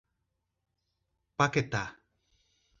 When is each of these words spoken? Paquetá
Paquetá 1.37 1.85